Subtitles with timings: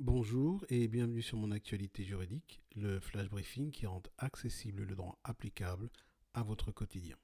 [0.00, 5.18] Bonjour et bienvenue sur mon actualité juridique, le flash briefing qui rend accessible le droit
[5.24, 5.90] applicable
[6.34, 7.16] à votre quotidien.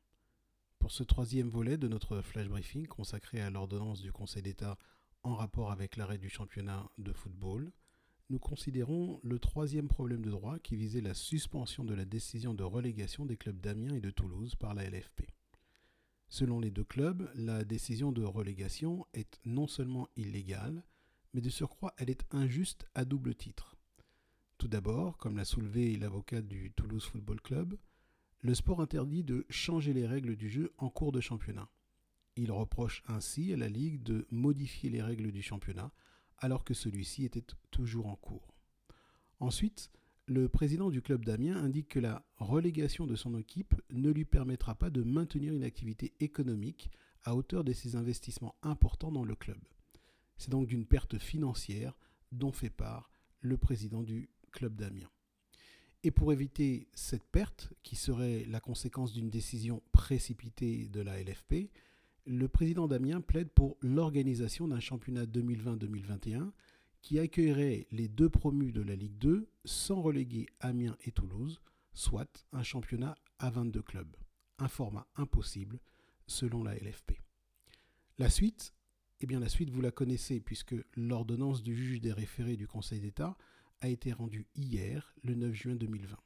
[0.81, 4.77] Pour ce troisième volet de notre flash briefing consacré à l'ordonnance du Conseil d'État
[5.23, 7.71] en rapport avec l'arrêt du championnat de football,
[8.29, 12.65] nous considérons le troisième problème de droit qui visait la suspension de la décision de
[12.65, 15.29] relégation des clubs d'Amiens et de Toulouse par la LFP.
[16.29, 20.83] Selon les deux clubs, la décision de relégation est non seulement illégale,
[21.35, 23.77] mais de surcroît, elle est injuste à double titre.
[24.57, 27.77] Tout d'abord, comme l'a soulevé l'avocat du Toulouse Football Club,
[28.41, 31.69] le sport interdit de changer les règles du jeu en cours de championnat.
[32.37, 35.93] Il reproche ainsi à la Ligue de modifier les règles du championnat
[36.39, 38.55] alors que celui-ci était toujours en cours.
[39.41, 39.91] Ensuite,
[40.27, 44.75] le président du club d'Amiens indique que la relégation de son équipe ne lui permettra
[44.75, 46.91] pas de maintenir une activité économique
[47.25, 49.59] à hauteur de ses investissements importants dans le club.
[50.37, 51.97] C'est donc d'une perte financière
[52.33, 55.11] dont fait part le président du club d'Amiens.
[56.03, 61.71] Et pour éviter cette perte, qui serait la conséquence d'une décision précipitée de la LFP,
[62.27, 66.51] le président d'Amiens plaide pour l'organisation d'un championnat 2020-2021
[67.01, 71.61] qui accueillerait les deux promus de la Ligue 2 sans reléguer Amiens et Toulouse,
[71.93, 74.17] soit un championnat à 22 clubs.
[74.59, 75.81] Un format impossible
[76.27, 77.13] selon la LFP.
[78.19, 78.73] La suite
[79.27, 83.37] bien, la suite, vous la connaissez, puisque l'ordonnance du juge des référés du Conseil d'État
[83.81, 86.17] a été rendue hier, le 9 juin 2020.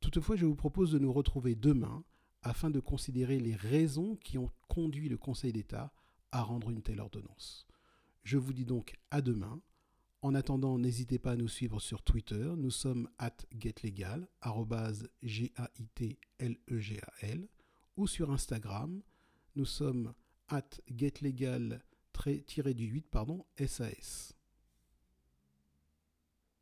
[0.00, 2.04] Toutefois, je vous propose de nous retrouver demain
[2.42, 5.92] afin de considérer les raisons qui ont conduit le Conseil d'État
[6.30, 7.66] à rendre une telle ordonnance.
[8.22, 9.60] Je vous dis donc à demain.
[10.20, 12.52] En attendant, n'hésitez pas à nous suivre sur Twitter.
[12.56, 14.28] Nous sommes at getlegal,
[15.22, 15.58] G-A-I-T-L-E-G-A-L,
[17.96, 19.02] ou sur Instagram.
[19.56, 20.12] Nous sommes
[20.48, 20.70] at
[22.16, 24.33] getlegal-du8, pardon, SAS.